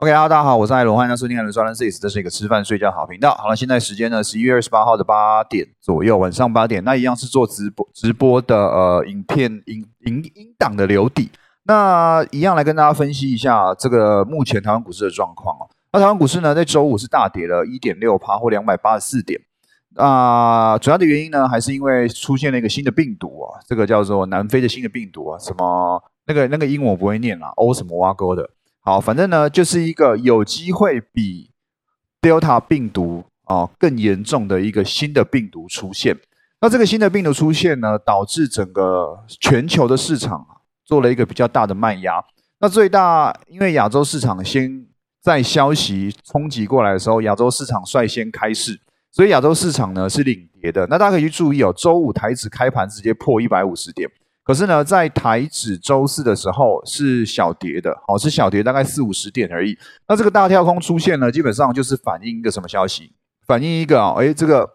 [0.00, 3.34] OK，大家好，我是艾伦，欢迎收听艾伦说 Six，这是一个吃饭睡觉好频道。
[3.34, 11.30] 好了，现在时间呢，十一月二十八号的八点左右，晚上八点，那一样是做直播直播的呃影片影影音档的留底，
[11.64, 15.68] 那一样来跟大家分析一下这个目前台湾股市的状况哦。
[15.92, 19.38] 那台湾股市呢，在周五是大跌了一点六趴或两百八十四点，
[19.96, 28.48] 啊，主要的原因呢，还是因为出现了一个新的病毒啊，这个叫做南非的新的病毒啊，什么那个那个英文我不会念啊，O 什么挖沟的。
[28.82, 31.50] 好，反正呢，就是一个有机会比
[32.22, 36.18] Delta 病毒啊更严重的一个新的病毒出现。
[36.62, 40.46] 那这个新的病毒出现呢，导致整个全球的市场
[40.84, 42.24] 做了一个比较大的卖压。
[42.58, 44.86] 那最大，因为亚洲市场先
[45.22, 48.78] 在消息冲击过来的时候，亚洲市场率先开市，
[49.10, 50.86] 所以亚洲市场呢是领跌的。
[50.86, 54.10] 那大家可以去注意哦，周五台指开盘直接破一百五十点。
[54.50, 59.78] 可是呢，在台指周四的时候是小跌的，好是小跌，大概四五十点而已。
[60.08, 63.12] 那这个大跳空出现呢，基本上就是反映一个什么消息？
[63.46, 64.68] 反映一个啊，哎，这个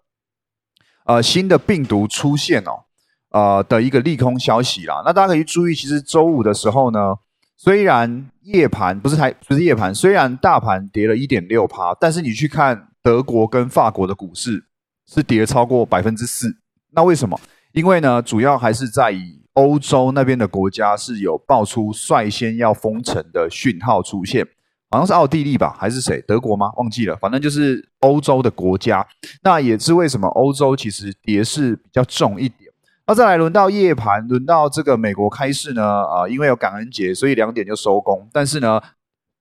[1.04, 2.84] 呃新的病毒出现哦，
[3.32, 5.02] 呃的一个利空消息啦。
[5.04, 7.14] 那大家可以注意，其实周五的时候呢，
[7.58, 14.64] 虽然夜盘不是台不是夜盘，虽然大盘跌了一点六趴，但是你去看德国跟法国的股市
[15.06, 16.56] 是跌超过百分之四。
[16.92, 17.38] 那为什么？
[17.72, 24.46] 因为呢，主要还是在以欧洲那边的国家是有爆出率先要封城的讯号出现，
[24.90, 26.22] 好像是奥地利吧，还是谁？
[26.28, 26.70] 德国吗？
[26.76, 29.06] 忘记了，反正就是欧洲的国家。
[29.42, 32.70] 那也是为什么欧洲其实跌势比较重一点。
[33.06, 36.04] 那再来轮到夜盘，轮到这个美国开市呢？
[36.04, 38.28] 啊，因为有感恩节，所以两点就收工。
[38.32, 38.78] 但是呢，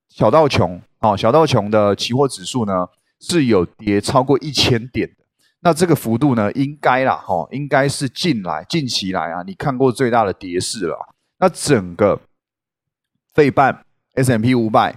[0.07, 2.87] 小道琼哦，小道琼的期货指数呢
[3.19, 5.24] 是有跌超过一千点的。
[5.65, 10.95] 那这个幅度呢，应该啦，哈，应该是近来近期来啊，你看过最大的跌势了。
[11.39, 12.21] 那整个
[13.33, 14.95] 费半 S M P 五百、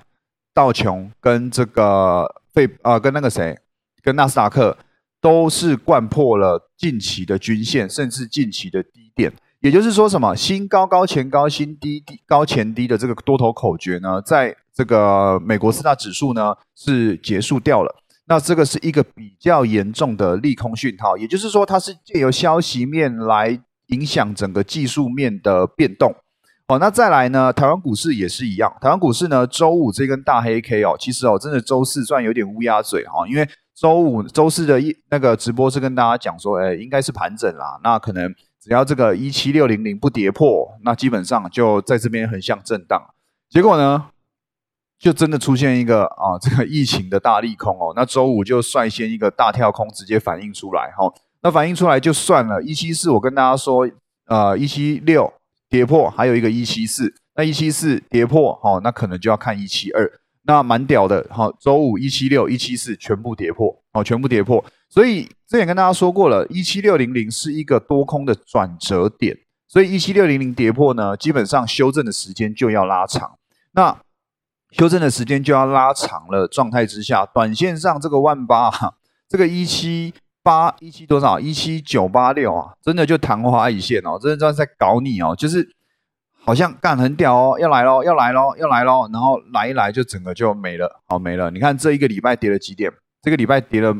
[0.52, 3.58] 道琼跟这个费啊，跟那个谁，
[4.02, 4.76] 跟纳斯达克
[5.22, 9.32] 都是贯破了近期的均线，甚至近期的低点。
[9.60, 17.96] 也就是说，什么新高高前高，新低低高前低的这个多头口诀呢，在这个美国四大指数呢是结束掉了。
[18.28, 26.14] 那这个是一个比较严重的利空讯号，也就是说，它是借由消息面来影响整个技术面的变动。
[26.66, 28.70] 哦，那再来呢，台湾股市也是一样。
[28.82, 37.80] 台湾股市呢，周五这根大黑 K 哦，其实哦，真的周四算有点乌鸦嘴哈，因为周五周四的一那个直播是跟大家讲说，哎，应该是盘整啦。
[37.82, 38.30] 那可能
[38.62, 43.02] 只要这个一七六零零不跌破，那基本上就在这边横向震荡。
[43.48, 44.08] 结果呢？
[44.98, 47.92] 就真的出现一个啊，这个疫情的大利空哦。
[47.94, 51.12] 那周五就率先一个大跳空，直接反映出来哈。
[51.42, 53.88] 那反映出来就算了，一七四我跟大家说，
[54.26, 55.32] 呃，一七六
[55.68, 60.10] 跌破，还有一个一七四，那一七四跌破，哈，那可能就要看一七二。
[60.42, 64.64] 那蛮屌的，哈，周五一七六、一七四全部跌破，哦，全部跌破。
[64.88, 69.36] 所以之前跟大家说过了，一七六零零是一个多空的转折点，
[69.68, 73.38] 所以一七六零零跌破呢，基本上修正的时间就要拉长。
[73.72, 73.96] 那
[74.70, 78.70] 修正的时间就要拉长了，状态之下，短线上这个万八，
[79.28, 80.12] 这个一七
[80.42, 81.40] 八一七多少？
[81.40, 85.68] 一七九八六啊，真的就昙花一现哦，真的在搞你哦，就是
[86.44, 91.50] 好像干很屌哦，要来喽，要来喽，要来喽，然后来一来就整个就没了，好没了。
[91.50, 92.92] 你看这一个礼拜跌了几点？
[93.20, 93.94] 这个礼拜跌了，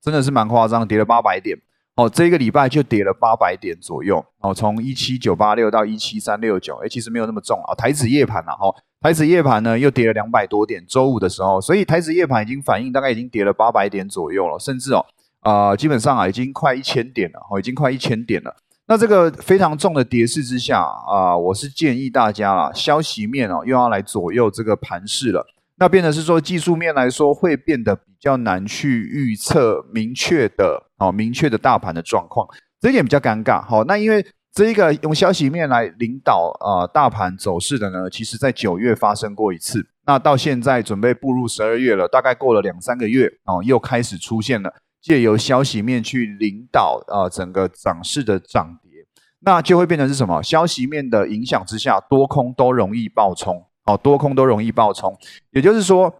[0.00, 1.58] 真的是蛮夸张，跌了八百点。
[1.96, 4.24] 哦，这个礼拜就跌了八百点左右。
[4.38, 7.74] 哦，从一七九八六到一七三六九，哎，其实没有那么重啊。
[7.74, 10.84] 台指夜盘呐，哈，台指夜盘呢又跌了两百多点。
[10.86, 15.06] 周五的时候，所以台指夜盘已经反映大概已经跌了八百点左右了，甚至哦，
[15.40, 18.56] 啊，基本上啊已经快一千点了，哦，已经快一千点了。
[18.86, 25.46] 那这个非常重的跌势之下啊，我是建议大家啊，消息面哦又要来左右这个盘势了。
[25.76, 32.48] 那变的是说，技术面来说会变得比较难去预测明确的哦，明确的大盘的状况，
[32.80, 33.62] 这一点比较尴尬。
[33.62, 49.06] 好，那因为这一个用消息面来领导啊大盘走势的呢，其实在九月发生过一次，那到现在准备步入十二月了，大概过了两三个月哦，又开始出现了借由消息面去领导啊整个涨势的涨跌，
[49.40, 50.42] 那就会变成是什么？
[50.42, 53.64] 消息面的影响之下，多空都容易爆冲。
[53.84, 55.16] 哦，多空都容易爆冲，
[55.50, 56.14] 也就是说，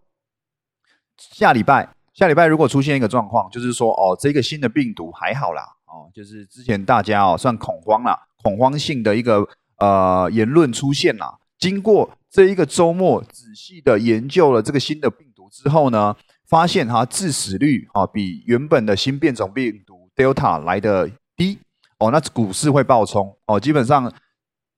[1.19, 9.47] 下礼拜下礼拜如果出现一个状况，就是说，哦，这个新的病毒还好啦，哦，就是之前大家哦算恐慌啦，恐慌性的一个
[9.79, 11.39] 呃言论出现啦。
[11.59, 16.15] 经过这一个周末仔细的研究了这个新的病毒之后呢，
[16.49, 21.59] 发现它致死率啊比原本的新变种病毒 Delta 来的低，
[21.99, 24.13] 哦，那股市会爆冲，哦，基本上。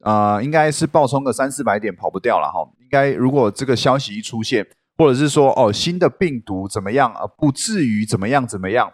[0.02, 2.66] 呃，应该是爆冲个三四百点跑不掉了哈。
[2.80, 4.66] 应该如果这个消息一出现，
[4.96, 8.90] 或者是说哦新的病毒怎么样啊，不至于怎么样怎么样，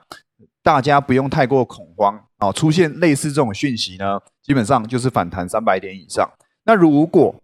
[0.67, 2.53] 大家不用太过恐慌哦。
[2.53, 6.29] 出现类似这种讯息呢，基本上就是反弹三百点以上。
[6.65, 7.41] 那如果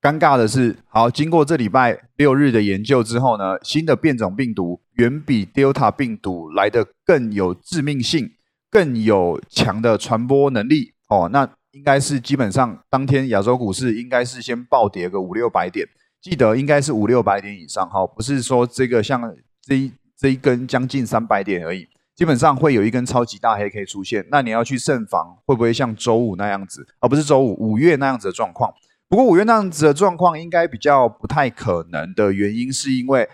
[0.00, 8.30] 尴尬的是，好，经过这礼拜六日的研究之后呢，新的变种病毒远比 Delta 病毒来的更有致命性，
[8.70, 11.28] 更有强的传播能力哦。
[11.32, 15.84] 那应该是基本上当天亚洲股市应该是先暴跌个五六百点，
[16.22, 19.20] 记得应该是五六百点以上哈，不是说这个像
[19.60, 28.74] 这一这一根将近三百点而已，基本上会有一根超级大黑 K 出现，那你要去慎防会不会像周五那样子，而不是周五五月那样子的状况。
[29.08, 33.28] 不过五月那样子的状况应该比较不太可能的原因，是因为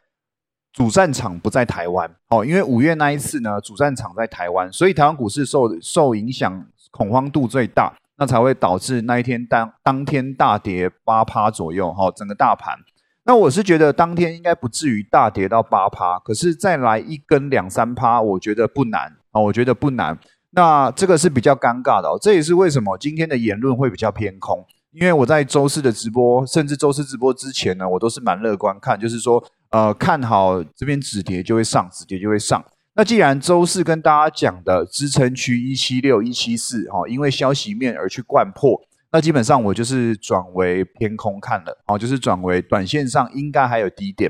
[0.75, 2.45] 主战场不在台湾哦。
[2.45, 12.11] 因为五月那一次呢，主战场在台湾，所以台湾股市受受影响，恐慌度最大，那才会导致那一天当当天大跌八趴左右哈。
[12.15, 12.79] 整个大盘，
[13.26, 20.19] 那我是觉得当天应该不至于大跌到八趴，可是再来一根两三趴，我觉得不难啊，我觉得不难。
[20.50, 24.65] 那这个是比较尴尬的哦，这也是为什么今天的言论会比较偏空。
[24.93, 32.65] 因为我在周四的直播，甚至周四直播之前呢，我都是蛮乐观看，就是说，呃，看好这边止跌就会上，止跌就会上。
[32.94, 38.81] 那既然周四跟大家讲的支撑区一七六、一七四，哈，因为消息面而去灌破，
[39.14, 44.28] 那基本上我就是转为偏空看了，哦，就是转为短线上应该还有低点。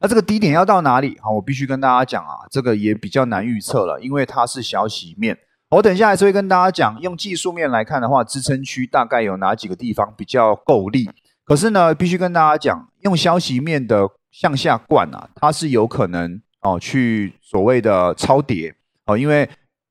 [0.00, 1.18] 那这个低点要到哪里？
[1.20, 5.36] 好，我必须跟大家讲啊，这个也比较难预测了，因为它是消息面。
[5.68, 11.10] 我等一下还是会跟大家讲，用技术面来看的话，支撑区大概有哪几个地方比较够力。
[11.44, 18.74] 可是呢，必须跟大家讲，用消息面的向下灌啊，它是有可能哦去所谓的超跌
[19.04, 19.46] 哦，因为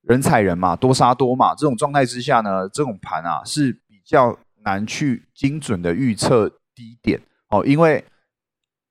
[0.07, 8.04] 人踩人嘛，多杀多嘛，这种状态之下呢，这种盘啊是比较难去精准的预测低点哦，因为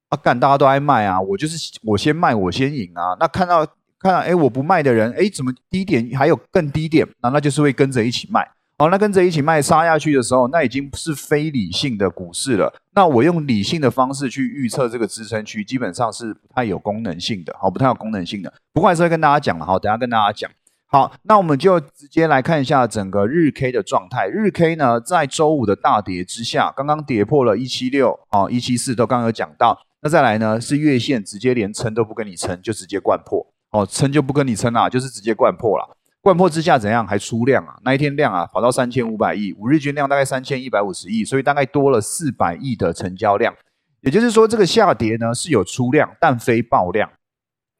[0.08, 3.66] 啊干大家都爱卖啊，我就是我先卖我先赢啊，那看到。
[3.96, 7.08] 看到，哎，我不卖的人，哎，怎么低点还有更低点？
[7.22, 8.46] 那那就是会跟着一起卖。
[8.76, 12.70] 好，那跟着一起卖杀下去的时候，那已经是非理性的股市了。
[12.94, 18.52] 那我用理性的方式去预测这个支撑区，基本上是不太有功能性的，好，不太有功能性的。
[18.74, 20.50] 不过还是会跟大家讲了，好，等下跟大家讲。
[20.94, 24.28] 好，那我们就直接来看一下整个日 K 的状态。
[24.28, 29.76] 日 K 呢，在周五的大跌之下，刚刚跌破了一七六，哦，一七四都刚刚有讲到。
[30.02, 33.44] 那再来呢，是月线直接连撑都不跟你撑，就直接灌破。
[33.72, 35.96] 哦，撑就不跟你撑啦，就是直接灌破了。
[36.20, 37.04] 灌破之下怎样？
[37.04, 37.74] 还出量啊？
[37.84, 43.52] 那一天量啊，跑到三千五百亿，五日均量大概三千一百五十亿，所以大概多了四百亿的成交量。
[44.02, 47.10] 也就是说，这个下跌呢是有出量，但非爆量。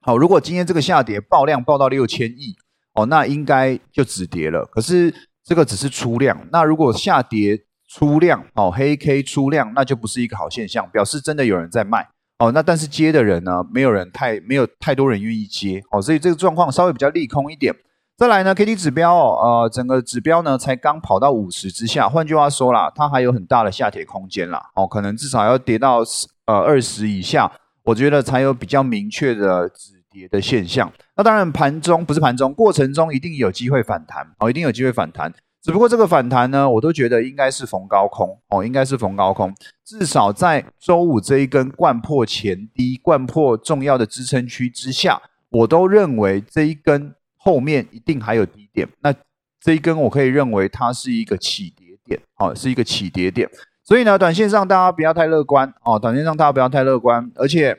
[0.00, 2.56] 好，如果今天这个下跌爆量爆到六千亿，
[2.94, 4.64] 哦，那应该就止跌了。
[4.72, 5.14] 可是
[5.44, 7.58] 这个只是出量，那如果下跌
[7.88, 12.08] 出量，哦，黑 K 出量，那就不是一个好现象，表示真的有人在卖。
[12.38, 17.72] 哦，那但是接的人呢，没有人太没有太多人愿意接，哦，所以这个状况稍微比较利空一点。
[18.16, 26.02] 再来呢，K D 指标哦，呃，整个指标呢才刚跑到五十之下，换句话说啦，它还有很大的下跌空间啦，哦，可能至少要跌到
[26.46, 27.50] 呃二十以下，
[27.84, 30.92] 我觉得才有比较明确的止跌的现象。
[31.16, 35.34] 那当然盘中不是盘中过程中一定有机会反弹，哦，一定有机会反弹。
[35.60, 39.52] 只不过这个反弹呢，我都觉得应该是逢高空哦，应该是逢高空。
[39.84, 48.86] 至少在周五这一根贯破前低、贯破重要的支撑区之下，我都认为这一根后面一定还有低点。
[49.00, 49.12] 那
[49.58, 53.48] 这一根我可以认为它是一个起跌点，哦，是一个起跌点。
[53.82, 57.74] 所以呢，短线上大家不要太乐观哦，短线上大家不要太乐观，而且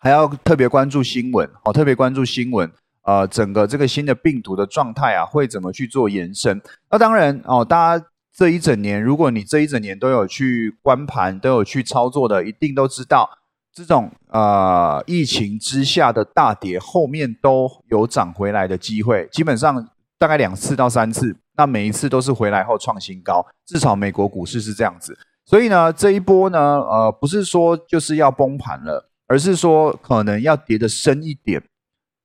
[0.00, 2.68] 还要特别关注新闻哦，特别关注新闻。
[3.02, 6.60] 呃，整个这个新的病毒的状态啊，会怎么去做延伸？
[6.90, 13.28] 那当然哦，大家这一整年，如果你这一整年都有去观盘、都有去操作的，一定都知道，
[13.72, 19.88] 这种呃疫情之下的大跌，后面都有涨回来的机会，基本上
[20.18, 25.18] 大概两次到三次，那每一次都是回来后创新高，至少美国股市是这样子。
[25.46, 31.62] 所以呢，这一波呢，呃，不是说就是要崩盘了，而是说可能要跌得深一点。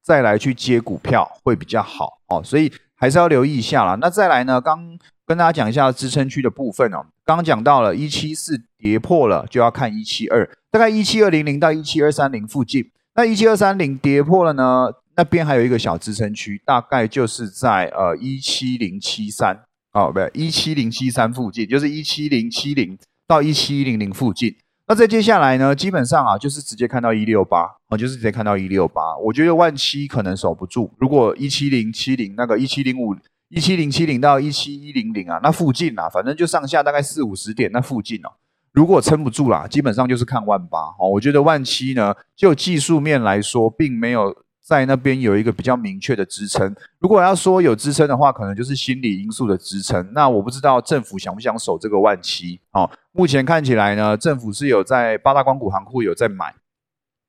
[0.03, 3.97] 再来去接股票会比较好哦，所以还是要留意一下啦。
[3.99, 7.03] 那再来呢，刚跟大家讲一下支撑区的部分哦。
[7.25, 12.91] 刚刚讲到了一七四跌破了，就要看一七二，大概一七二零零到一七二三零附近。
[13.15, 19.59] 那一七二三零跌破了呢，那边还有一个小支撑区，大概就是在呃一七零七三
[19.93, 22.95] 哦，不对，一七零七三附近，就是一七零七零
[23.27, 24.55] 到一七零零附近。
[24.87, 29.17] 那在接下来呢，基本上啊，就是直接看到一六八啊，就是直接看到一六八。
[29.17, 33.15] 我觉得万七可能守不住，如果一七零七零那个一七零五
[33.49, 38.29] 一七零七零到一七一零零啊，那附近啊，反正就上下大概四五十点那附近哦。
[38.73, 41.09] 如果撑不住啦，基本上就是看万八哦。
[41.09, 46.75] 我觉得万七呢，就技术面来说，并没有在那边有一个比较明确的支撑。
[46.97, 50.11] 如果要说有支撑的话，可能就是心理因素的支撑。
[50.13, 52.89] 那我不知道政府想不想守这个万七哦。
[53.11, 56.55] 目前看起来呢，政府是有在八大光谷行库有在买，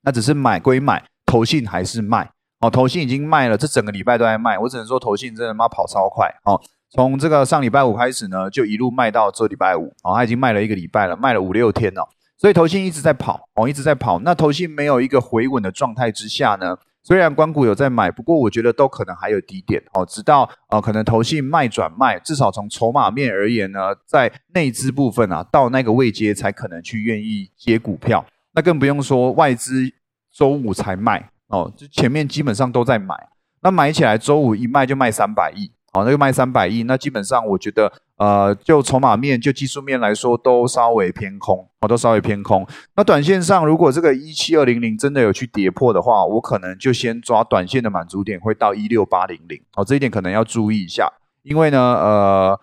[0.01, 2.71] 那只是买归买，投信还是卖哦。
[2.71, 4.57] 投信已经卖了，这整个礼拜都在卖。
[4.57, 6.59] 我只能说，投信真的妈跑超快哦。
[6.89, 14.17] 从这个上礼拜五开始呢，就一路卖到这礼拜五，哦，他已经卖了一个礼拜了，卖了五六天了，所以投信一直在跑，哦，一直在跑。
[14.19, 16.77] 那投信没有一个回稳的状态之下呢，
[17.07, 29.89] 虽然关谷有在买，不过我觉得都可能还有低点，哦，直到呃可能投信卖转卖，至少从筹码面而言呢，在内资部分啊，到那个位阶才可能去愿意接股票，那更不用说外资
[30.33, 33.15] 周五才卖，哦，就前面基本上都在买，
[33.61, 35.71] 那买起来周五一卖就卖三百亿。
[35.97, 42.67] 好，那个卖三百亿，那基本上我觉得，呃，就筹码面、就技术面来说，都稍微偏空，好，都稍微偏空。
[42.95, 49.59] 那短线上，如果这个一七二零零真的有去跌破的话，我可能就先抓短线的满足点，会到一六八零零。
[49.71, 51.11] 好，这一点可能要注意一下，
[51.41, 52.59] 因为呢，呃，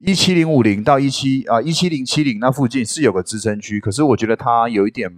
[0.00, 5.10] 一七零五零到一七啊一七零七零那附近是有个支撑区，可是我觉得它有一点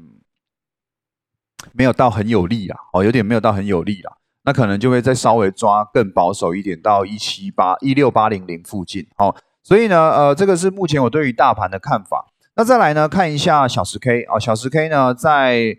[1.73, 4.13] 没有到很有力啊，哦，有点没有到很有力啊。
[4.45, 9.07] 那可能就会再稍微抓更保守一点，到一七八一六八零零附近。
[9.17, 12.27] 好，所以呢，呃，这个是目前我对于大盘的看法。
[12.57, 15.77] 那再来呢，看一下小时 K 啊，小时 K 呢，在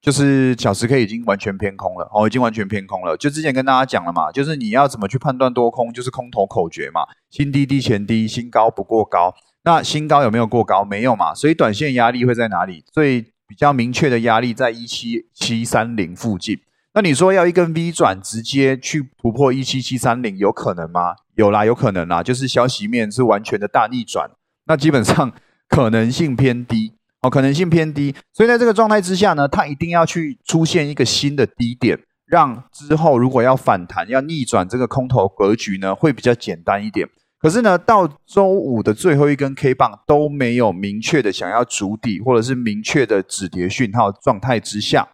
[0.00, 3.16] 就是小时 K 已经完全偏空了，哦，已经完全偏空了。
[3.16, 9.34] 就之前跟大家讲了嘛，就是你要怎么去判断多空，就是空头口诀嘛，新低低前低，新高不过高。
[9.64, 10.84] 那新高有没有过高？
[10.84, 12.84] 没有嘛，所以短线压力会在哪里？
[12.92, 16.60] 最比较明确的压力在一七七三零附近。
[16.94, 21.14] 那你说要一根 V 转直接去突破一七七三零，有可能吗？
[21.36, 24.30] 有啦，有可能啦，就是消息面是完全的大逆转，
[24.66, 25.32] 那基本上
[25.70, 28.14] 可能性偏低哦，可能性偏低。
[28.34, 37.08] 所以在这个状态之下呢，它一定要去出现一个新的低点，让之后如果要反弹、要逆转这个空头格局呢，会比较简单一点。
[37.38, 45.08] 可是呢，到周五的最后一根 K 棒都没有明确的想要筑底，或者是明确的止跌讯号状态之下，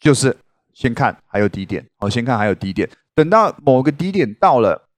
[0.00, 0.38] 就是。
[0.74, 2.90] 先看还有低点，好，先看还有低点。
[3.14, 4.88] 等到某个低点到了，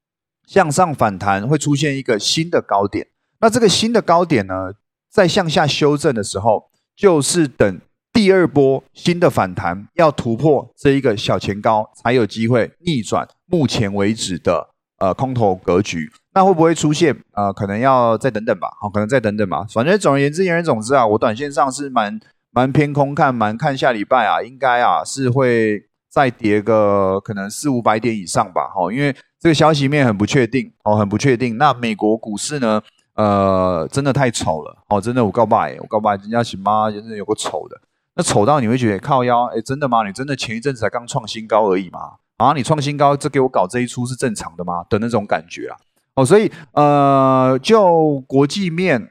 [0.46, 3.06] 向上反弹会出现一个新的高点。
[3.40, 4.72] 那这个新的高点呢，
[5.10, 7.78] 在向下修正的时候，就是等
[8.10, 16.10] 第二波新的反弹要突破这一个小前高，才有机会逆转目前为止的呃空头格局。
[16.32, 17.14] 那会不会出现？
[17.32, 18.68] 呃，可能要再等等吧。
[18.80, 19.66] 好，可能再等等吧。
[19.74, 22.18] 反正总而言之，言而总之啊，我短线上是蛮。
[22.56, 31.58] 蛮偏空看，蛮看下礼拜啊，应该啊是会再跌个可能四五百点以上吧，哈，因为这个消息面很不确定哦，很不确定。
[31.58, 32.80] 那美国股市呢，
[33.14, 37.78] 呃，真的太丑了哦，真的我告白，我告白，人家起妈真的有个丑的，
[38.14, 40.06] 那丑到你会觉得靠腰，哎，真的吗？
[40.06, 42.00] 你真的前一阵子才刚创新高而已嘛？
[42.38, 44.82] 啊，你创新高，这给我搞这一出是正常的吗？
[44.88, 45.76] 的那种感觉啊，
[46.14, 49.10] 哦，所以呃，就国际面。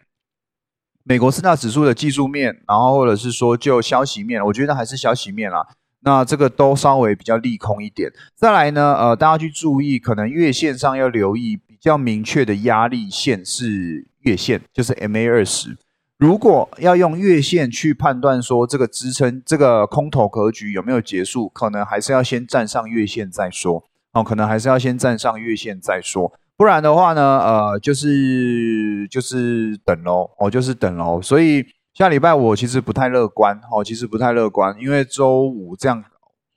[1.07, 5.67] 美国四大指数的技术面，然后或者是说就消息面，我觉得还是消息面啦。
[5.99, 8.11] 那这个都稍微比较利空一点。
[8.35, 15.77] 再来呢，呃，大家去注意，可能月线上要留意比较明确的压力线是月线，就是 MA 二十。
[16.17, 23.83] 如果要用月线去判断说这个支撑、这个空头格局有没有结束，可能还是要先站上月线再说。
[24.13, 26.33] 哦，可能还是要先站上月线再说。
[26.57, 31.21] 不然的话呢，呃，就是就是等喽，哦，就是等喽。
[31.21, 36.01] 所以下礼拜我其实不太乐观，哦，其实不太乐观，因为周五这样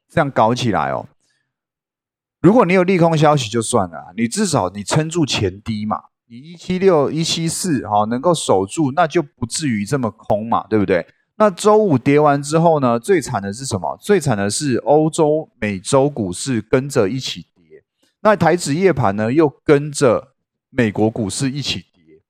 [0.09, 1.09] 这样搞起来哦，
[2.41, 5.97] 如果你有利空消息就算了，你至少你撑住前低嘛，
[6.29, 11.05] 你一七六一七四哈能够守住，那就不至于这么空嘛，对不对？
[11.39, 13.99] 那周五跌完之后呢，最惨的是什么？
[14.01, 17.48] 最惨的是欧洲、美洲股市跟着一起。
[18.29, 20.35] 那台指夜盘呢，又跟着
[20.69, 22.21] 美国股市一起跌，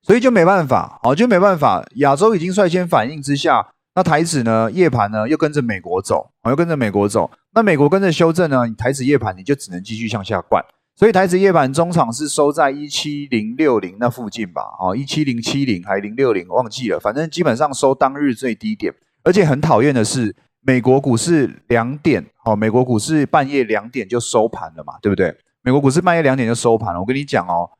[0.00, 1.84] 所以就没办法，哦，就没办法。
[1.96, 7.30] 亚洲已经率先反应之下，那台指呢，夜盘呢又跟着美国走，又跟着美国走。
[7.52, 10.64] 那美国跟着修正呢，你台指夜盘你就只能继续向下灌。
[10.96, 18.94] 所以台指夜盘中场是收在一七零六零那附近吧，哦，一七零七零还零六零忘记了，反正基本上收当日最低点。
[19.24, 20.34] 而且很讨厌的是。
[20.62, 25.34] 美国股市两点，哦，美国股市半夜两点就收盘了嘛，对不对？
[25.62, 27.00] 美国股市半夜两点就收盘了。
[27.00, 27.70] 我跟你讲哦，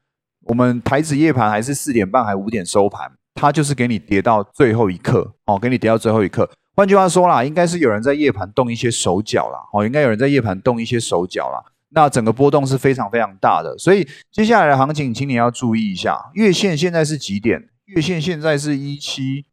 [0.44, 6.50] 我们台指夜盘还是四点半还五点收盘，它就是给你跌到最后一刻，哦，给你跌到最后一刻。
[6.74, 11.62] 换句话说啦，应该是有人在夜盘动一些手脚啦，哦，应该有人在夜盘动一些手脚啦。
[11.90, 17.68] 那整个波动是非常非常大的，所以接下来的行情，请你要注意一下，月线现在是几点？
[17.86, 19.44] 月线现在是一七，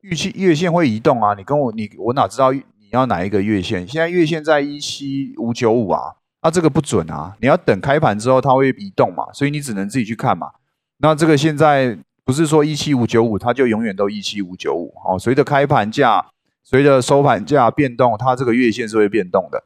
[0.00, 1.34] 预期月线会移动啊！
[1.34, 2.52] 你跟我你我哪知道
[2.94, 3.84] 你要哪一个月线？
[3.88, 7.36] 现在月线在一七五九五啊，那这个不准啊！
[7.40, 10.52] 你要等开盘之后它会移动嘛，所以你只能自己去看嘛。
[10.98, 16.24] 那这个现在不是说一七五九五它就永远都一七五九五哦，随着开盘价、
[16.62, 19.64] 随着收盘价变动，它这个月线是会变动的。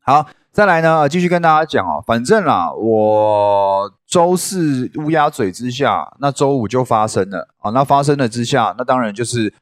[0.00, 0.26] 好。
[0.52, 7.70] 再来呢，继续跟大家讲哦，反正啦，我周四乌鸦嘴之下，那周五就发生了啊。
[7.70, 9.54] 那发生了之下，那当然就是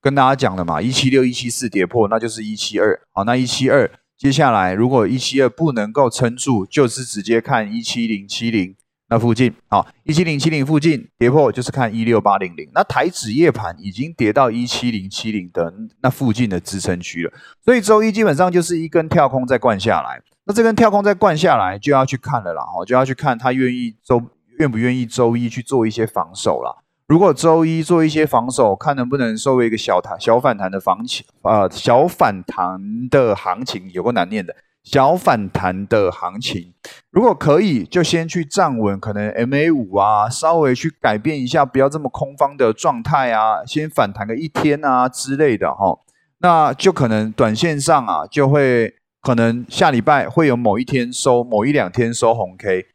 [0.00, 3.00] 跟大家讲了嘛，一七六、一七四跌破，那就是一七二。
[3.12, 8.76] 好，那一七二，接下来如果一七二不能够撑住，就是直接看一七零七零。
[9.10, 12.68] 那附近好，一七零七零附近跌破就是看一六八零零。
[12.74, 17.32] 那台指夜盘已经跌到一七零七零的那附近的支撑区了，
[17.64, 20.20] 所以周一基本上就是一根跳空再灌下来。
[20.44, 24.22] 那这根跳空再灌下来，就要去看了啦，哦，就要去看他愿意周
[24.58, 26.76] 愿不愿意周一去做一些防守啦。
[27.08, 34.54] 如果周一做一些防守，看能不能收一个小弹小反弹的行情，呃，小反弹的行情有个难念的。
[34.84, 36.74] 小反弹的行情，
[37.10, 45.98] 如果可以，就先去站稳，可能 MA 五啊，稍微去改变一下，不要这么空方的状态啊，先反弹个一天啊之类的哈，
[46.40, 52.86] 那就可能短线上啊，就会可能下礼拜会有某一天收，某一两天收红 K，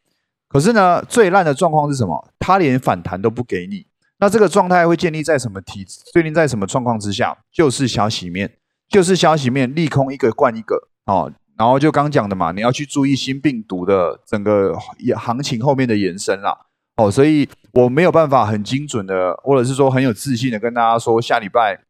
[0.47, 2.27] 可是呢，最烂的状况是什么？
[2.39, 3.85] 它连反弹都不给你，
[4.23, 5.99] 那这个状态会建立在什么体制？
[6.13, 7.37] 最近在什么状况之下？
[7.51, 8.49] 就是消息面，
[8.87, 11.29] 就是消息面，利空一个灌一个哦。
[11.57, 14.77] 然后就刚讲的嘛，你要去注意新病毒的整个
[15.17, 16.57] 行情后面的延伸啦。
[16.95, 21.81] 哦，所以我没有办法很精准的，或者是说很有自信的跟大家说，下礼拜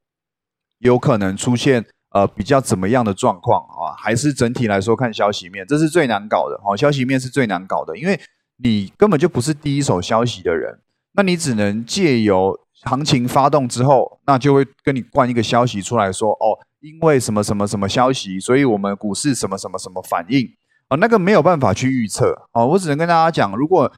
[0.80, 1.86] 有可能出现
[2.16, 3.94] 呃比较怎么样的状况啊？
[3.96, 6.60] 还是整体来说看消息面，这是最难搞的。
[6.66, 8.20] 哦，消息面是最难搞的，因为
[8.58, 10.80] 你根本就不是第一手消息的人，
[11.13, 16.60] 那你只能借由行情发动之后，那就会跟你灌一个消息出来说，哦。
[16.84, 20.46] 因为什么什么什么消息，所以我们股市什么什么什么反应
[20.90, 20.98] 啊？
[20.98, 22.66] 那个没有办法去预测啊！
[22.66, 23.90] 我只能跟大家讲，如果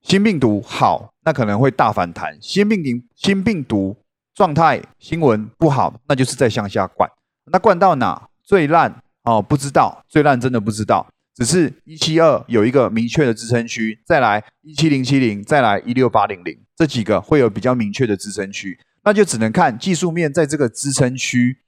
[0.00, 3.94] 新病毒好，那可能会大反弹；新病毒新病毒
[4.34, 7.06] 状态新闻不好，那就是在向下灌。
[7.52, 9.42] 那灌到哪最烂哦？
[9.42, 11.06] 不知道，最烂真的不知道。
[11.38, 18.76] 只是一七二有一个明确的支撑区，再来一七零七零，再来一六八零零，这几个会有比较明确的支撑区。
[19.04, 21.58] 那就只能看技术面在这个支撑区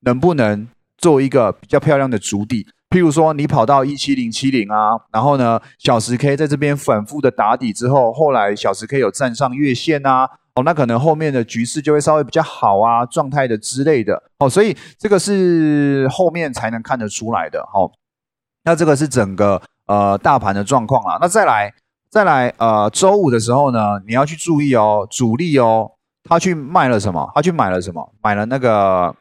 [0.00, 2.66] 能不能做一个比较漂亮的主底。
[2.90, 17.90] 譬如说，你跑到一七零七零啊，然后呢，小时 K 在这边反复的打底之后，后来小时 K 有站上月线啊，哦，那可能后面的局势就会稍微比较好啊，状态的之类的哦，所以这个是后面才能看得出来的哦。
[18.64, 21.18] 那这个是整个呃大盘的状况啦。
[21.20, 21.72] 那再来
[22.10, 25.92] 再来呃周五的时候呢，你要去注意哦，主力哦。
[26.26, 27.30] 他去卖了什么？
[27.34, 28.14] 他去买了什么？
[28.22, 29.14] 买了那个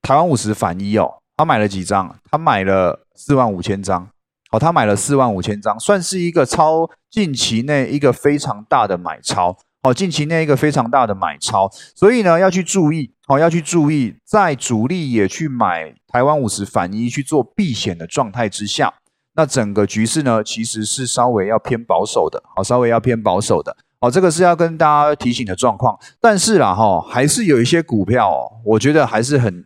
[0.00, 1.12] 台湾五十反一哦。
[1.36, 2.16] 他买了几张？
[2.30, 4.08] 他买了四万五千张。
[4.50, 9.56] 哦，他买了四万五千张，算是一个超近期内一个非常大的买超。
[9.82, 11.70] 哦，近期那一个非常大的买超。
[11.94, 18.92] 所以呢，要去注意哦，要去注意，在主力也去买台湾五十反一去做避险的状态之下，
[19.34, 22.42] 那整个局势呢，其实是稍微要偏保守的。
[22.54, 23.76] 好，稍微要偏保守的。
[24.00, 29.64] 哦，这个是要跟大家提醒的状况，但是啦哈，还是有一些股票，我觉得还是很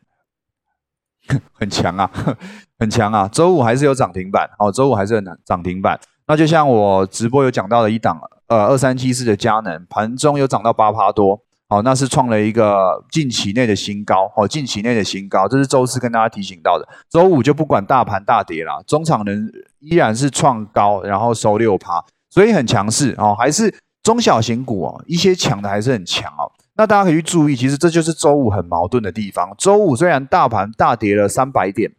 [1.55, 2.11] 很强啊，
[2.79, 3.29] 很强啊。
[3.29, 5.99] 周五还是有涨停板，哦，周五还是有涨停板。
[6.27, 16.89] 那就像我直播有讲到的一档，呃，二三七四的佳能，盘中有涨到八趴多，哦，那是创了一个近期内的新高，哦，近期内的新高，这是周四跟大家提醒到的。
[17.11, 23.75] 周五就不管大盘大跌了，中场人依然是创高，然后收六趴，所以很强势哦，还是。
[24.05, 26.45] 中小型股哦，一些强的还是很强哦。
[26.77, 29.55] 那大家可以去注意，其实这就是周五很矛盾的地方。
[29.57, 31.91] 周五虽然大盘大跌了三百点，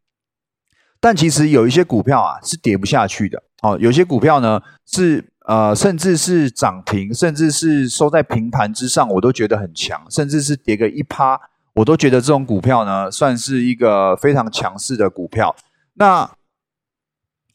[1.00, 3.76] 但其实有一些股票啊是跌不下去的哦。
[3.82, 10.06] 有些股票呢是呃，甚至是涨停，甚至是收在平盘之上，我都觉得很强。
[10.10, 11.40] 甚至是跌个一趴，
[11.74, 15.56] 我都觉得这种股票呢算是一个非常强势的股票。
[15.94, 16.30] 那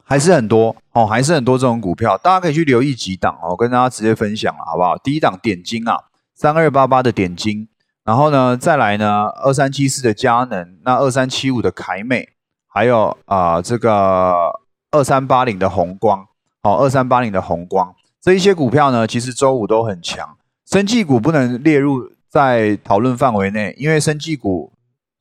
[0.04, 4.96] 还是很多哦，还是很多这种股票，大家可以去留意几档哦，跟大家直接分享了，好不好？
[4.98, 5.96] 第一档点金啊，
[6.34, 7.68] 三二八八的点金，
[8.04, 12.28] 然后呢，再来呢，二三七四的佳能，那二三七五的凯美，
[12.66, 16.26] 还有啊这个二三八零的红光，
[16.62, 20.36] 好，二三八零的红光，这一些股票呢，其实周五都很强。
[20.66, 24.70] 生技股不能列入在讨论范围内，因为生技股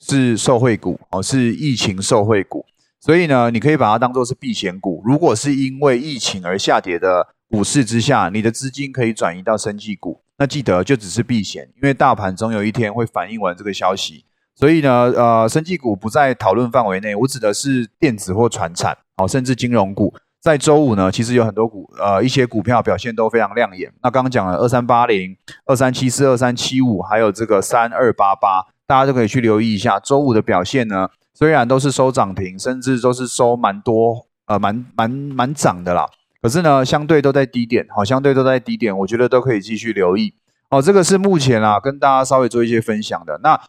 [0.02, 2.66] 是受惠股哦，是疫情受惠股。
[3.00, 5.02] 所以呢，你可以把它当做是避险股。
[5.06, 14.26] 如果是因为疫情而下跌的股市之下，你的资金可以转移到生技股，那记得就只是避险，因为大盘总有一天会反映完这个消息。
[14.56, 17.16] 所以呢，呃，生技股不在讨论范围内。
[17.16, 20.14] 我指的是电子或船产，哦，甚至金融股。
[20.42, 23.92] 在周五呢，其实有很多股，呃，一些股票表现都非常亮眼。
[24.02, 31.10] 那刚刚讲了二三八零、二三七四、二三七五，还有这个三二八八，大家都可以去留意一下周五的表现呢。
[31.34, 36.06] 虽然都是收涨停，甚至都是收蛮多，呃，蛮蛮蛮涨的啦。
[36.42, 40.34] 可是呢，相对都在低点，好，相对都在低点，我觉得都可以继续留意。
[40.70, 43.40] 哦，这个是目前啊，跟大家稍微做一些分享的。
[43.44, 43.60] 那。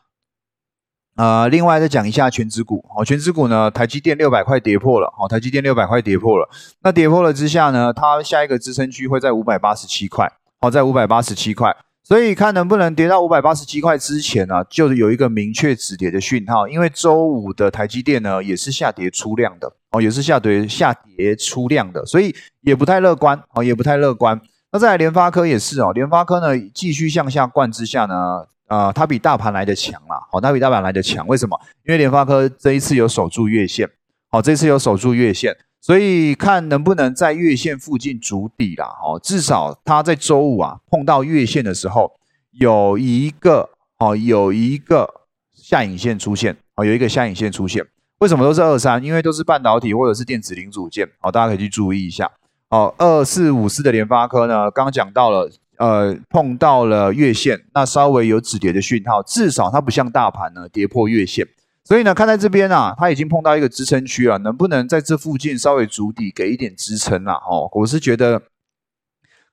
[1.20, 6.48] 呃，另外再讲一下全指股，哦，全指股呢，台积电六百块跌破了，哦，台积电六百块跌破了，
[6.83, 24.40] 那跌破了之下呢，它下一个支撑区会在五百八十七块，哦，在五百八十七块，所以看能不能跌到五百八十七块之前呢，就有一个明确止跌的讯号，因为周五的台积电呢也是下跌出量的，哦，也是下跌下跌出量的，所以也不太乐观，哦，也不太乐观。
[24.72, 28.46] 那再来联发科也是哦，联发科呢继续向下灌之下呢。
[28.70, 31.61] 啊，它比大盘来的强啦，好，它比大盘来的强，为什么？
[31.85, 33.90] 因为联发科这一次有守住月线，
[34.30, 42.12] 好，这次有守住月线，所以看能不能在月线附近筑底啦，哦，至少它在周五啊碰到月线的时候，
[42.52, 47.85] 有一个哦，有一个下影线出现，哦，有一个下影线出现，
[48.20, 49.02] 为什么都是二三？
[49.02, 52.30] 因为都是半导体或者是电子零组件，好，大家可以去注意一下，
[52.68, 55.50] 哦，二四五四的联发科呢，刚刚讲到了。
[55.80, 61.48] 呃，碰到了月线，那稍微有止跌的讯号，至少它不像大盘呢跌破月线，
[61.84, 67.32] 所以呢，看在这边啊，它已经碰到一个支撑区了，能不能在这附近稍微筑底，给一点支撑啦？
[67.48, 68.42] 哦，我是觉得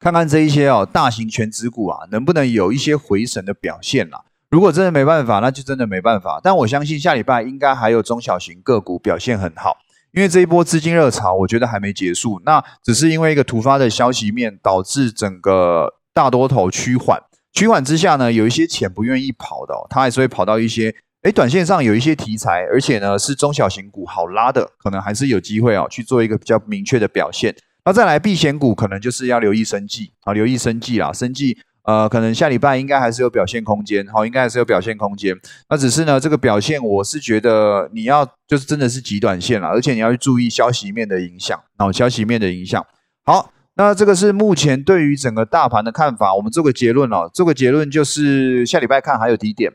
[0.01, 4.25] 看看这一些哦，大型全指股啊，能不能有一些回神的表现啦？
[4.51, 6.41] 如果真的没办法，那就真的没办法。
[6.43, 9.77] 但我相信下礼拜应该还有中小型个股表现很好，
[10.11, 15.93] 因为这一波资金热潮，我觉得还没结束，那只是因为一个突发的消息面导致整个。
[16.17, 17.21] 大多头趋缓，
[17.53, 27.56] 趋缓之下呢，有一些钱不愿意跑的，它还是会跑到一些，哎，短线上有一些题材，而且呢是中小型股好拉的，可能还是有机会哦去做一个比较明确的表现。
[27.86, 35.39] 那再来避险股，可能就是要留意生计啊，留意生计啦，生计呃，可能下礼拜应该还是有表现空间，好，应该还是有表现空间。
[35.69, 42.84] 那只是呢，这个表现我是觉得你要就是真的是极短线了，而且你要去注意消息面的影响，哦，消息面的影响，
[43.23, 43.53] 好。
[43.77, 47.29] 那这个是目前对于整个大盘的看法，我们做个结论哦。
[47.31, 49.71] 做个结论就是下礼拜看还有低点。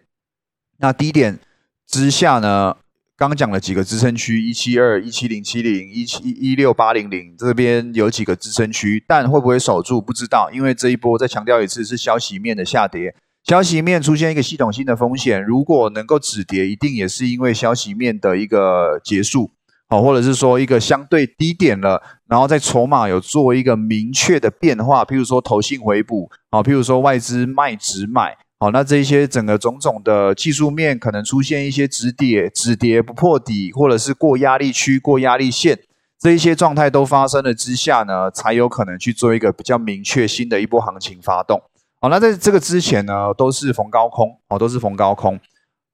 [0.78, 1.38] 那低点
[1.86, 2.76] 之下呢，
[3.16, 19.52] 刚讲了几个支撑区，一七二、一七零七零、一七一六八零零这边有几个支撑区，但会不会守住不知道，因为这一波再强调一次是消息面的下跌，消息面出现一个系统性的风险，如果能够止跌，一定也是因为消息面的一个结束。
[19.92, 35.78] 哦，或者是说一个相对低点了，然后在筹码有做一个明确的变化，譬如说投信回补，啊，譬如说外资卖直买，好，那这一些整个种种的技术面可能出现一些止跌、止跌不破底，或者是过压力区、过压力线，
[36.18, 41.61] 这一些状态都发生了之下呢，才有可能去做一个比较明确新的一波行情发动。
[42.00, 45.38] 好，那在这个之前呢，都是逢高空，哦，都是逢高空。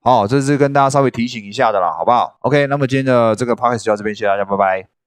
[0.01, 4.98] 好，这是跟大家稍微提醒一下的啦，好不好？OK，那么今天的这个 podcast 就到这边，谢谢大家，拜拜。